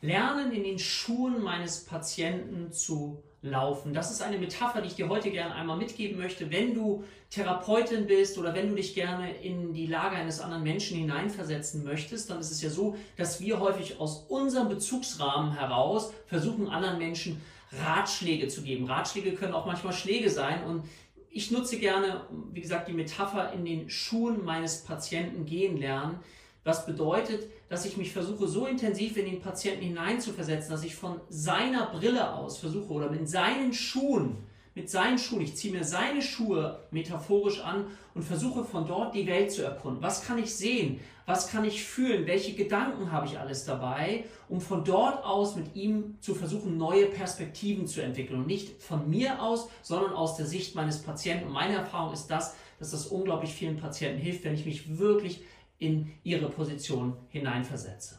Lernen 0.00 0.52
in 0.52 0.64
den 0.64 0.78
Schuhen 0.78 1.42
meines 1.42 1.84
Patienten 1.84 2.72
zu 2.72 3.22
laufen. 3.42 3.92
Das 3.92 4.10
ist 4.10 4.20
eine 4.20 4.38
Metapher, 4.38 4.80
die 4.80 4.88
ich 4.88 4.94
dir 4.94 5.08
heute 5.08 5.30
gerne 5.30 5.54
einmal 5.54 5.76
mitgeben 5.76 6.18
möchte. 6.18 6.50
Wenn 6.50 6.74
du 6.74 7.04
Therapeutin 7.30 8.06
bist 8.06 8.36
oder 8.38 8.54
wenn 8.54 8.68
du 8.68 8.74
dich 8.74 8.94
gerne 8.94 9.32
in 9.36 9.72
die 9.72 9.86
Lage 9.86 10.16
eines 10.16 10.40
anderen 10.40 10.64
Menschen 10.64 10.98
hineinversetzen 10.98 11.84
möchtest, 11.84 12.30
dann 12.30 12.40
ist 12.40 12.50
es 12.50 12.62
ja 12.62 12.70
so, 12.70 12.96
dass 13.16 13.40
wir 13.40 13.60
häufig 13.60 14.00
aus 14.00 14.24
unserem 14.28 14.68
Bezugsrahmen 14.68 15.52
heraus 15.52 16.12
versuchen, 16.26 16.68
anderen 16.68 16.98
Menschen 16.98 17.40
Ratschläge 17.72 18.48
zu 18.48 18.62
geben. 18.62 18.86
Ratschläge 18.86 19.32
können 19.34 19.52
auch 19.52 19.66
manchmal 19.66 19.92
Schläge 19.92 20.30
sein 20.30 20.64
und 20.64 20.84
ich 21.30 21.50
nutze 21.50 21.78
gerne, 21.78 22.22
wie 22.52 22.60
gesagt, 22.60 22.88
die 22.88 22.92
Metapher 22.92 23.52
in 23.52 23.64
den 23.64 23.90
Schuhen 23.90 24.44
meines 24.44 24.78
Patienten 24.78 25.44
gehen 25.44 25.76
lernen. 25.76 26.18
Was 26.68 26.84
bedeutet, 26.84 27.48
dass 27.70 27.86
ich 27.86 27.96
mich 27.96 28.12
versuche, 28.12 28.46
so 28.46 28.66
intensiv 28.66 29.16
in 29.16 29.24
den 29.24 29.40
Patienten 29.40 29.86
hineinzuversetzen, 29.86 30.70
dass 30.70 30.84
ich 30.84 30.94
von 30.94 31.18
seiner 31.30 31.86
Brille 31.86 32.34
aus 32.34 32.58
versuche 32.58 32.92
oder 32.92 33.10
mit 33.10 33.26
seinen 33.26 33.72
Schuhen, 33.72 34.36
mit 34.74 34.90
seinen 34.90 35.16
Schuhen, 35.16 35.40
ich 35.40 35.56
ziehe 35.56 35.72
mir 35.72 35.82
seine 35.82 36.20
Schuhe 36.20 36.80
metaphorisch 36.90 37.60
an 37.60 37.86
und 38.14 38.22
versuche 38.22 38.64
von 38.64 38.86
dort 38.86 39.14
die 39.14 39.26
Welt 39.26 39.50
zu 39.50 39.62
erkunden. 39.62 40.02
Was 40.02 40.26
kann 40.26 40.36
ich 40.36 40.54
sehen? 40.54 41.00
Was 41.24 41.48
kann 41.50 41.64
ich 41.64 41.82
fühlen? 41.82 42.26
Welche 42.26 42.52
Gedanken 42.52 43.12
habe 43.12 43.24
ich 43.24 43.38
alles 43.38 43.64
dabei? 43.64 44.24
Um 44.50 44.60
von 44.60 44.84
dort 44.84 45.24
aus 45.24 45.56
mit 45.56 45.74
ihm 45.74 46.18
zu 46.20 46.34
versuchen, 46.34 46.76
neue 46.76 47.06
Perspektiven 47.06 47.86
zu 47.86 48.02
entwickeln. 48.02 48.40
Und 48.40 48.46
nicht 48.46 48.82
von 48.82 49.08
mir 49.08 49.42
aus, 49.42 49.70
sondern 49.80 50.12
aus 50.12 50.36
der 50.36 50.44
Sicht 50.44 50.74
meines 50.74 50.98
Patienten. 50.98 51.46
Und 51.46 51.54
meine 51.54 51.76
Erfahrung 51.76 52.12
ist 52.12 52.26
das, 52.26 52.56
dass 52.78 52.90
das 52.90 53.06
unglaublich 53.06 53.54
vielen 53.54 53.78
Patienten 53.78 54.20
hilft, 54.20 54.44
wenn 54.44 54.54
ich 54.54 54.66
mich 54.66 54.98
wirklich 54.98 55.40
in 55.78 56.12
ihre 56.22 56.48
Position 56.50 57.16
hineinversetze. 57.28 58.18